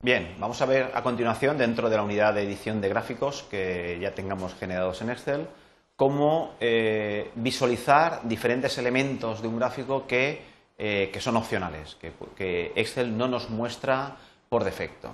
[0.00, 3.98] Bien, vamos a ver a continuación, dentro de la unidad de edición de gráficos que
[4.00, 5.48] ya tengamos generados en Excel,
[5.96, 10.40] cómo eh, visualizar diferentes elementos de un gráfico que,
[10.78, 14.16] eh, son opcionales, que, Excel no nos muestra
[14.48, 15.10] por defecto.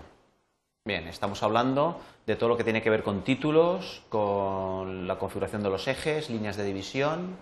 [0.85, 5.63] Bien, estamos hablando de todo lo que tiene que ver con títulos, con la configuración
[5.63, 7.39] de los ejes, líneas de división,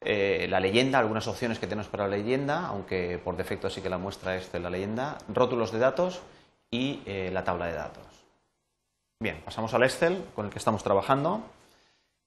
[0.00, 3.90] eh, la leyenda, algunas opciones que tenemos para la leyenda, aunque por defecto sí que
[3.90, 6.22] la muestra Excel la leyenda, rótulos de datos
[6.72, 8.04] y eh, la tabla de datos.
[9.20, 11.42] Bien, pasamos al Excel con el que estamos trabajando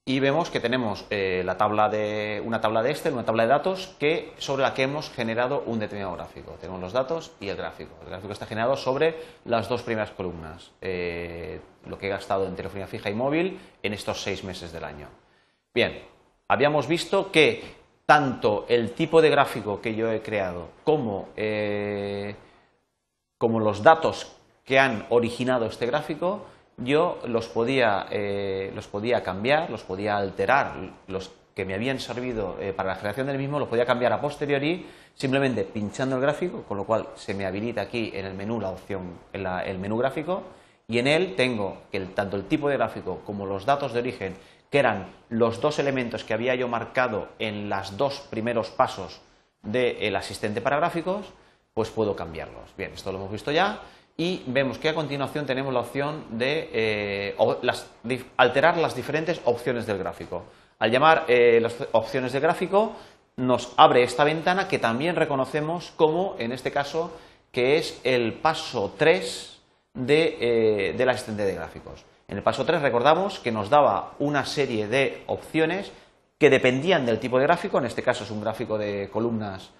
[0.05, 3.50] y vemos que tenemos eh, la tabla de, una tabla de Excel, una tabla de
[3.50, 6.52] datos que, sobre la que hemos generado un determinado gráfico.
[6.62, 7.95] Tenemos los datos y el gráfico.
[8.03, 12.55] El gráfico está generado sobre las dos primeras columnas, eh, lo que he gastado en
[12.55, 15.08] telefonía fija y móvil en estos seis meses del año.
[15.73, 16.03] Bien,
[16.48, 17.64] habíamos visto que
[18.05, 21.30] tanto el tipo de gráfico que yo he creado como
[23.38, 24.34] como los datos
[24.66, 26.45] que han originado este gráfico,
[26.77, 30.73] yo los podía, eh, los podía cambiar, los podía alterar,
[31.08, 34.19] los que me habían servido eh, para la generación del mismo, los podía cambiar a
[34.19, 38.59] posteriori simplemente pinchando el gráfico, con lo cual se me habilita aquí en el menú
[38.59, 40.43] la opción, en el menú gráfico,
[40.88, 44.36] y en él tengo que tanto el tipo de gráfico como los datos de origen,
[44.69, 49.21] que eran los dos elementos que había yo marcado en los dos primeros pasos
[49.61, 51.27] del asistente para gráficos,
[51.73, 52.75] pues puedo cambiarlos.
[52.77, 53.80] Bien, esto lo hemos visto ya
[54.17, 57.35] y vemos que a continuación tenemos la opción de eh,
[58.38, 60.44] alterar las diferentes opciones del gráfico.
[60.80, 62.93] Al llamar eh, las opciones del gráfico
[63.38, 67.11] nos abre esta ventana que también reconocemos como, en este caso,
[67.52, 69.61] que es el paso 3
[69.93, 72.05] de, eh, del asistente de gráficos.
[72.27, 75.91] En el paso 3 recordamos que nos daba una serie de opciones
[76.39, 79.71] que dependían del tipo de gráfico, en este caso es un gráfico de columnas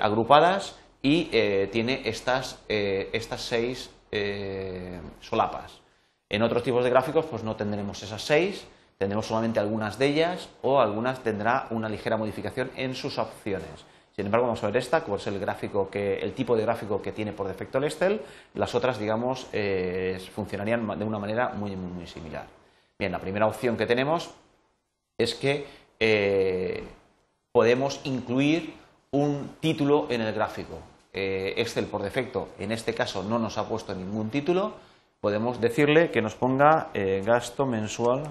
[0.00, 5.80] agrupadas, y eh, tiene estas, eh, estas seis eh, solapas.
[6.28, 8.66] En otros tipos de gráficos pues no tendremos esas seis,
[8.98, 13.84] tendremos solamente algunas de ellas o algunas tendrá una ligera modificación en sus opciones.
[14.14, 17.02] Sin embargo, vamos a ver esta, que es el, gráfico que, el tipo de gráfico
[17.02, 18.22] que tiene por defecto el Excel.
[18.54, 19.46] Las otras, digamos,
[20.34, 22.46] funcionarían de una manera muy, muy, muy, similar.
[22.98, 24.30] Bien, la primera opción que tenemos
[25.18, 25.66] es que
[27.52, 28.72] podemos incluir
[29.16, 30.78] un título en el gráfico.
[31.12, 34.74] Eh, Excel por defecto en este caso no nos ha puesto ningún título,
[35.20, 38.24] podemos decirle que nos ponga eh, gasto mensual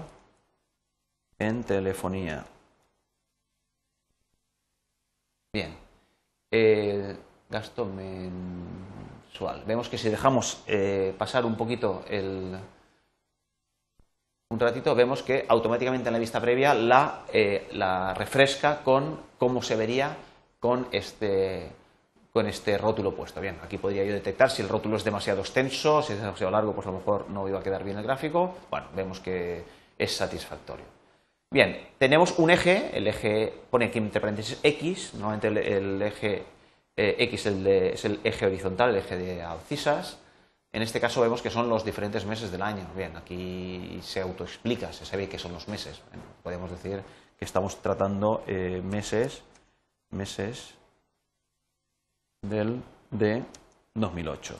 [1.38, 2.44] en telefonía.
[5.52, 5.74] Bien,
[7.50, 9.64] gasto mensual.
[9.66, 12.56] Vemos que si dejamos eh, pasar un poquito el,
[14.50, 17.24] un ratito, vemos que automáticamente en la vista previa la,
[17.72, 20.16] la refresca con cómo se vería
[20.66, 21.70] con este
[22.32, 23.40] con este rótulo puesto.
[23.40, 26.74] Bien, aquí podría yo detectar si el rótulo es demasiado extenso, si es demasiado largo,
[26.74, 28.56] pues a lo mejor no iba a quedar bien el gráfico.
[28.68, 29.62] Bueno, vemos que
[29.96, 30.84] es satisfactorio.
[31.50, 36.42] Bien, tenemos un eje, el eje pone aquí entre paréntesis X, normalmente el, eje
[36.96, 40.18] eh, X es el eje horizontal, el eje de abscisas.
[40.72, 42.86] En este caso vemos que son los diferentes meses del año.
[42.96, 46.02] Bien, aquí se autoexplica, se sabe que son los meses.
[46.42, 47.02] podemos decir
[47.38, 49.42] que estamos tratando eh, meses,
[50.16, 50.74] meses
[52.42, 53.44] del de
[53.94, 54.56] 2008.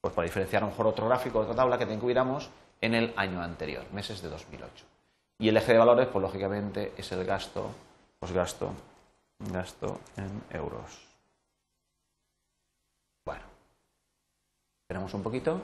[0.00, 2.50] Pues para diferenciar a lo mejor otro gráfico, otra tabla que tuviéramos
[2.80, 4.84] en el año anterior, meses de 2008.
[5.38, 7.70] Y el eje de valores, pues lógicamente es el gasto,
[8.18, 8.72] pues gasto,
[9.38, 11.06] gasto en euros.
[13.24, 13.42] Bueno,
[14.82, 15.60] esperamos un poquito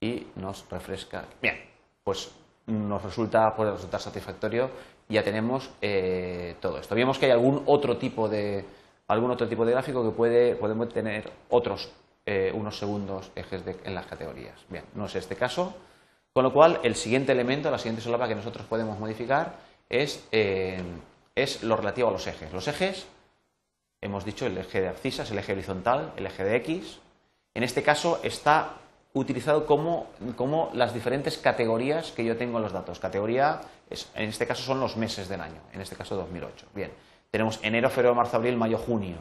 [0.00, 1.24] y nos refresca.
[1.40, 1.58] Bien,
[2.02, 2.30] pues
[2.68, 4.70] nos resulta, puede resultar satisfactorio.
[5.08, 6.94] Ya tenemos eh, todo esto.
[6.94, 8.64] Vemos que hay algún otro tipo de,
[9.08, 11.90] algún otro tipo de gráfico que puede, podemos tener otros
[12.26, 14.60] eh, unos segundos ejes en las categorías.
[14.68, 15.74] Bien, no es este caso,
[16.32, 19.56] con lo cual el siguiente elemento, la siguiente solapa que nosotros podemos modificar
[19.88, 20.82] es, eh,
[21.34, 22.52] es lo relativo a los ejes.
[22.52, 23.06] Los ejes,
[24.02, 26.98] hemos dicho el eje de abscisas, el eje horizontal, el eje de X.
[27.54, 28.74] En este caso está
[29.20, 30.06] utilizado como,
[30.36, 32.98] como las diferentes categorías que yo tengo en los datos.
[32.98, 33.60] Categoría,
[34.14, 36.66] en este caso son los meses del año, en este caso 2008.
[36.74, 36.90] Bien,
[37.30, 39.18] tenemos enero, febrero, marzo, abril, mayo, junio.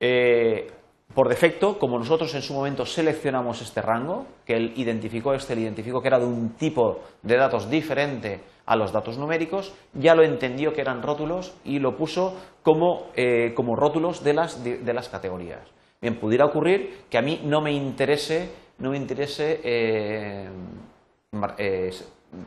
[0.00, 0.70] Eh,
[1.14, 6.02] por defecto, como nosotros en su momento seleccionamos este rango, que él identificó, este identificó
[6.02, 10.74] que era de un tipo de datos diferente a los datos numéricos, ya lo entendió
[10.74, 15.62] que eran rótulos y lo puso como, eh, como rótulos de las, de, las, categorías.
[16.02, 20.48] Bien, pudiera ocurrir que a mí no me interese, no me interese eh,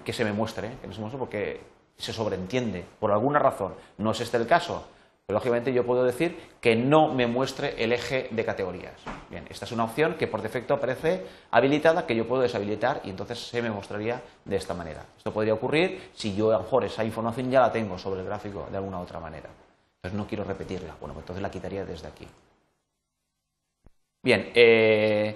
[0.04, 1.62] que se me muestre, que no se muestre porque
[1.98, 3.74] se sobreentiende por alguna razón.
[3.98, 4.86] No es este el caso,
[5.32, 8.94] lógicamente yo puedo decir que no me muestre el eje de categorías.
[9.30, 13.10] Bien, esta es una opción que por defecto aparece habilitada, que yo puedo deshabilitar y
[13.10, 15.06] entonces se me mostraría de esta manera.
[15.18, 18.26] Esto podría ocurrir si yo a lo mejor esa información ya la tengo sobre el
[18.26, 19.50] gráfico de alguna otra manera.
[19.98, 20.96] Entonces no quiero repetirla.
[21.00, 22.28] Bueno, pues entonces la quitaría desde aquí.
[24.24, 25.36] Bien, eh,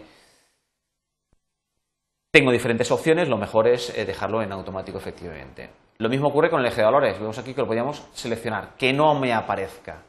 [2.35, 5.69] tengo diferentes opciones, lo mejor es eh, dejarlo en automático efectivamente.
[5.99, 7.17] Lo mismo ocurre con el eje de valores.
[7.17, 10.01] Vemos aquí que lo podríamos seleccionar, que no me aparezca.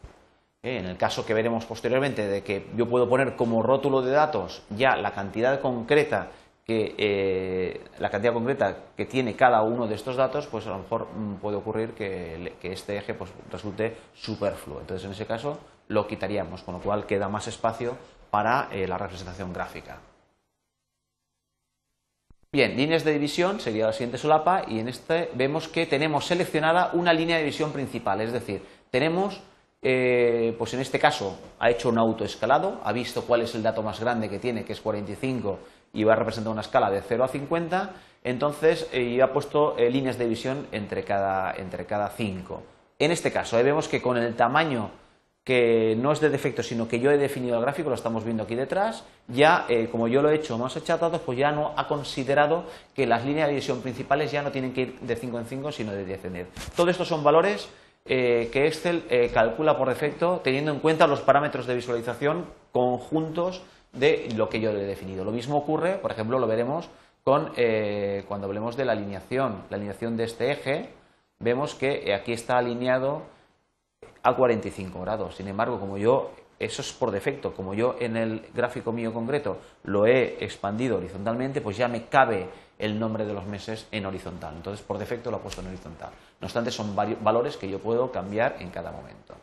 [0.60, 4.10] Eh, en el caso que veremos posteriormente de que yo puedo poner como rótulo de
[4.10, 6.30] datos ya la cantidad concreta
[6.64, 10.78] que eh, la cantidad concreta que tiene cada uno de estos datos, pues a lo
[10.78, 14.80] mejor mm, puede ocurrir que, este eje pues, resulte superfluo.
[14.80, 17.96] Entonces, en ese caso, lo quitaríamos, con lo cual queda más espacio
[18.32, 20.00] para la representación gráfica.
[22.52, 26.90] Bien, líneas de división, sería la siguiente solapa, y en este vemos que tenemos seleccionada
[26.92, 29.42] una línea de división principal, es decir, tenemos,
[29.82, 33.82] eh, pues en este caso, ha hecho un autoescalado, ha visto cuál es el dato
[33.82, 35.58] más grande que tiene, que es 45,
[35.92, 37.90] y va a representar una escala de 0 a 50,
[38.22, 42.62] entonces eh, ha puesto eh, líneas de división entre cada, entre cada 5.
[42.98, 44.90] En este caso, ahí vemos que con el tamaño
[45.46, 48.42] que no es de defecto, sino que yo he definido el gráfico, lo estamos viendo
[48.42, 51.86] aquí detrás, ya eh, como yo lo he hecho más achatado, pues ya no ha
[51.86, 52.64] considerado
[52.96, 55.70] que las líneas de división principales ya no tienen que ir de 5 en 5,
[55.70, 56.48] sino de 10 en 10.
[56.74, 57.68] Todo esto son valores
[58.06, 63.62] eh, que Excel eh, calcula por defecto teniendo en cuenta los parámetros de visualización conjuntos
[63.92, 65.24] de lo que yo le he definido.
[65.24, 66.90] Lo mismo ocurre, por ejemplo, lo veremos
[67.22, 67.52] con,
[68.26, 69.62] cuando hablemos de la alineación.
[69.70, 70.90] La alineación de este eje,
[71.38, 73.22] vemos que aquí está alineado
[74.26, 75.36] a 45 grados.
[75.36, 79.58] Sin embargo, como yo, eso es por defecto, como yo en el gráfico mío concreto
[79.84, 82.48] lo he expandido horizontalmente, pues ya me cabe
[82.78, 84.54] el nombre de los meses en horizontal.
[84.56, 86.10] Entonces, por defecto lo he puesto en horizontal.
[86.40, 89.34] No obstante, son valores que yo puedo cambiar en cada momento.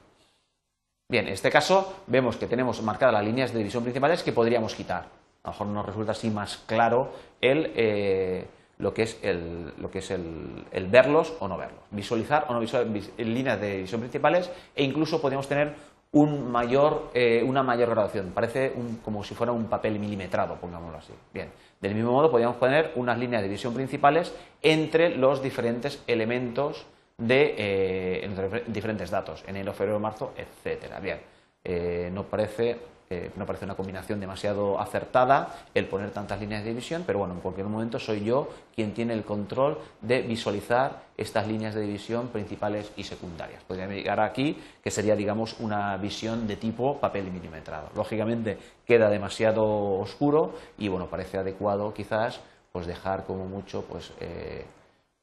[1.09, 4.75] Bien, en este caso vemos que tenemos marcadas las líneas de división principales que podríamos
[4.75, 5.05] quitar.
[5.43, 7.71] A lo mejor nos resulta así más claro el...
[7.75, 8.47] Eh,
[8.83, 12.59] lo que es el, lo que es el, verlos o no verlos, visualizar o no
[12.59, 15.73] visualizar líneas de visión principales e incluso podemos tener
[16.11, 18.31] un mayor, eh, una mayor graduación.
[18.35, 21.13] Parece como si fuera un papel milimetrado, pongámoslo así.
[21.33, 21.49] Bien,
[21.79, 26.85] del mismo modo podríamos poner unas líneas de visión principales entre los diferentes elementos
[27.17, 30.99] de eh, diferentes datos, enero, febrero, marzo, etcétera.
[30.99, 31.19] Bien,
[31.63, 32.77] eh, no parece
[33.09, 37.33] eh, no parece una combinación demasiado acertada el poner tantas líneas de división, pero bueno,
[37.33, 42.29] en cualquier momento soy yo quien tiene el control de visualizar estas líneas de división
[42.29, 43.63] principales y secundarias.
[43.63, 47.89] Podría llegar aquí, que sería, digamos, una visión de tipo papel milimetrado.
[47.95, 49.63] Lógicamente queda demasiado
[49.99, 52.39] oscuro y, bueno, parece adecuado quizás
[52.71, 54.65] pues dejar como mucho pues, eh,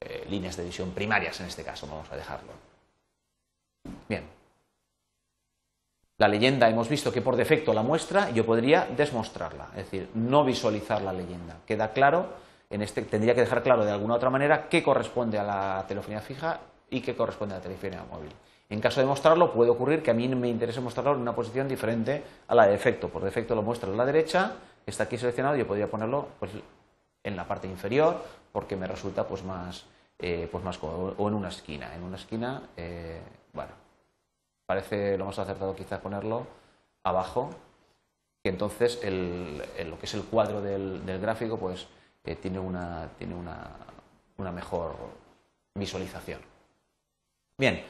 [0.00, 2.53] eh, líneas de división primarias en este caso, vamos a dejarlo.
[4.09, 4.39] Bien.
[6.20, 10.44] La leyenda hemos visto que por defecto la muestra, yo podría desmostrarla, es decir, no
[10.44, 11.56] visualizar la leyenda.
[11.64, 12.26] Queda claro,
[12.69, 16.20] en este, tendría que dejar claro de alguna otra manera qué corresponde a la telefonía
[16.20, 18.28] fija y qué corresponde a la telefonía móvil.
[18.69, 21.67] En caso de mostrarlo, puede ocurrir que a mí me interese mostrarlo en una posición
[21.67, 23.08] diferente a la de defecto.
[23.08, 26.50] Por defecto lo muestro a la derecha, está aquí seleccionado, yo podría ponerlo pues,
[27.25, 28.22] en la parte inferior
[28.52, 29.87] porque me resulta pues, más,
[30.19, 31.94] eh, pues más cómodo, o en una esquina.
[31.94, 33.22] En una esquina, eh,
[33.55, 33.80] bueno,
[34.70, 36.46] parece lo más acertado quizás ponerlo
[37.02, 37.50] abajo,
[38.41, 41.89] que entonces lo que es el cuadro del, gráfico pues
[42.24, 44.94] eh, tiene, una, tiene una, mejor
[45.74, 46.41] visualización.
[47.58, 47.82] Bien,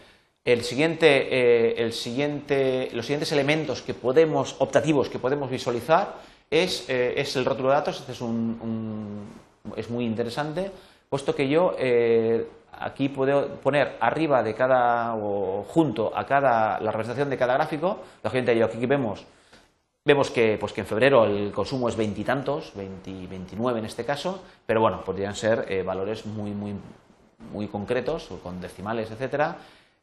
[0.42, 6.14] el siguiente, eh, el siguiente, los siguientes elementos que podemos, optativos que podemos visualizar
[6.50, 9.28] es, eh, es el rótulo de datos, este es, un,
[9.76, 10.72] es muy interesante,
[11.10, 11.76] puesto que yo
[12.72, 17.98] aquí puedo poner arriba de cada o junto a cada la representación de cada gráfico.
[18.22, 19.26] yo aquí vemos
[20.04, 24.42] vemos que pues que en febrero el consumo es veintitantos, 20, 29 en este caso,
[24.66, 26.74] pero bueno, podrían ser eh, valores muy muy
[27.52, 29.56] muy concretos con decimales, etcétera,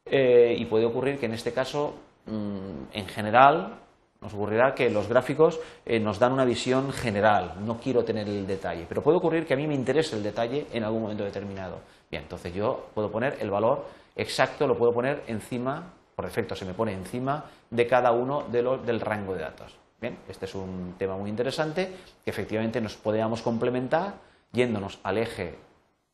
[0.04, 1.94] eh, y puede ocurrir que en este caso
[2.26, 3.78] mm, en general
[4.20, 8.46] nos ocurrirá que los gráficos eh, nos dan una visión general, no quiero tener el
[8.46, 11.78] detalle, pero puede ocurrir que a mí me interese el detalle en algún momento determinado.
[12.10, 13.84] Bien, entonces yo puedo poner el valor
[14.16, 18.62] exacto, lo puedo poner encima, por defecto se me pone encima de cada uno de
[18.62, 19.76] los, del rango de datos.
[20.00, 21.92] Bien, este es un tema muy interesante
[22.24, 24.14] que efectivamente nos podríamos complementar
[24.52, 25.56] yéndonos al eje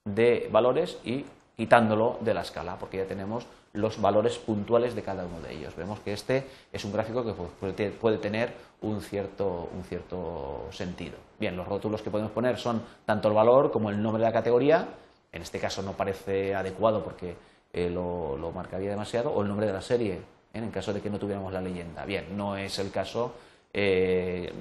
[0.04, 1.24] de valores y
[1.56, 5.74] quitándolo de la escala, porque ya tenemos los valores puntuales de cada uno de ellos.
[5.76, 11.16] Vemos que este es un gráfico que puede tener un cierto, un cierto sentido.
[11.38, 14.32] Bien, los rótulos que podemos poner son tanto el valor como el nombre de la
[14.32, 14.86] categoría,
[15.32, 17.36] en este caso no parece adecuado porque
[17.72, 20.20] eh, lo, marcaría demasiado, o el nombre de la serie,
[20.52, 22.04] en caso de que no tuviéramos la leyenda.
[22.04, 23.32] Bien, no es el caso
[23.72, 24.52] eh,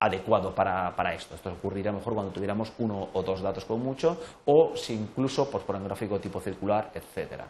[0.00, 1.34] adecuado para, esto.
[1.34, 5.62] Esto ocurriría mejor cuando tuviéramos uno o dos datos con mucho, o si incluso pues,
[5.64, 7.44] por un gráfico tipo circular, etcétera.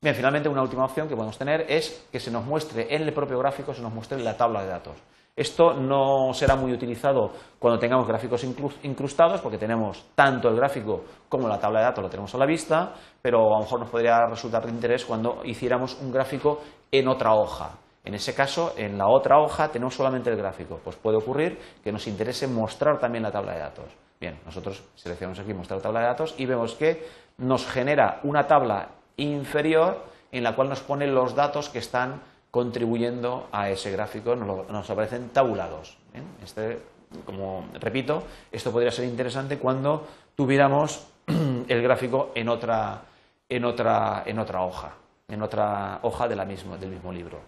[0.00, 3.14] Bien, finalmente una última opción que podemos tener es que se nos muestre en el
[3.14, 4.96] propio gráfico, se nos muestre la tabla de datos.
[5.34, 8.44] Esto no será muy utilizado cuando tengamos gráficos
[8.82, 12.46] incrustados, porque tenemos tanto el gráfico como la tabla de datos, lo tenemos a la
[12.46, 16.60] vista, pero a lo mejor nos podría resultar de interés cuando hiciéramos un gráfico
[16.90, 17.72] en otra hoja.
[18.04, 20.78] En ese caso, en la otra hoja tenemos solamente el gráfico.
[20.82, 23.86] Pues puede ocurrir que nos interese mostrar también la tabla de datos.
[24.20, 27.04] Bien, nosotros seleccionamos aquí mostrar tabla de datos y vemos que
[27.38, 32.20] nos genera una tabla inferior en la cual nos pone los datos que están
[32.50, 35.98] contribuyendo a ese gráfico, nos, aparecen tabulados.
[36.42, 36.78] Este,
[37.24, 43.02] como repito, esto podría ser interesante cuando tuviéramos el gráfico en otra,
[43.48, 44.94] en otra, en otra hoja,
[45.28, 47.40] en otra hoja de la mismo, del mismo libro.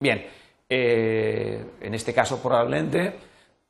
[0.00, 0.26] Bien,
[0.68, 3.18] eh, en este caso probablemente,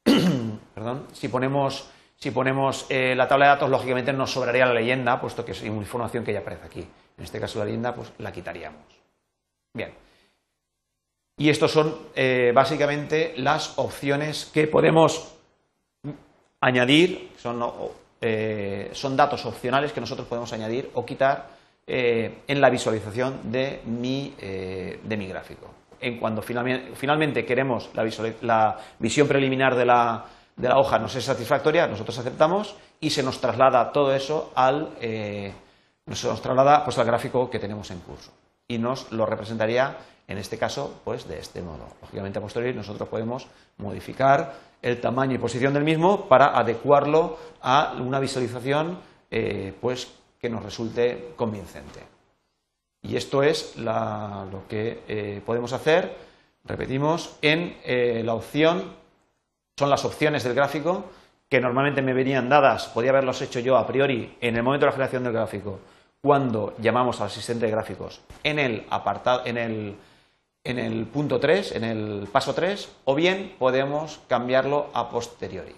[0.75, 1.89] perdón, si ponemos,
[2.23, 5.65] si ponemos eh, la tabla de datos, lógicamente nos sobraría la leyenda, puesto que es
[5.65, 6.87] información que ya aparece aquí.
[7.19, 8.85] En este caso la leyenda, pues la quitaríamos.
[9.75, 9.93] Bien.
[11.37, 15.35] Y estos son eh, básicamente las opciones que podemos
[16.61, 17.33] añadir,
[18.21, 21.49] eh, son, datos opcionales que nosotros podemos añadir o quitar
[21.85, 24.33] en la visualización de mi,
[25.27, 25.75] gráfico.
[26.01, 30.25] En cuando finalmente, queremos la, visión preliminar de la,
[30.77, 34.91] hoja no es satisfactoria, nosotros aceptamos y se nos traslada todo eso al,
[36.07, 38.31] nos traslada pues, al gráfico que tenemos en curso
[38.69, 39.97] y nos lo representaría
[40.29, 41.87] en este caso, pues de este modo.
[42.01, 43.47] Lógicamente, a posteriori nosotros podemos
[43.79, 48.99] modificar el tamaño y posición del mismo para adecuarlo a una visualización
[49.31, 52.01] eh, pues, que nos resulte convincente.
[53.03, 56.17] Y esto es lo que eh, podemos hacer,
[56.65, 58.95] repetimos, en eh, la opción,
[59.83, 61.07] son las opciones del gráfico
[61.49, 64.91] que normalmente me venían dadas, podía haberlos hecho yo a priori en el momento de
[64.91, 65.81] la generación del gráfico,
[66.21, 69.97] cuando llamamos al asistente de gráficos en el apartado, en el
[70.63, 75.75] en el punto 3, en el paso 3, o bien podemos cambiarlo a posteriori.